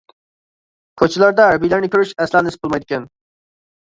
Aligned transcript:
كوچىلاردا 1.01 1.45
ھەربىيلەرنى 1.49 1.89
كۆرۈش 1.95 2.13
ئەسلا 2.23 2.41
نېسىپ 2.47 2.63
بولمايدىكەن. 2.65 3.05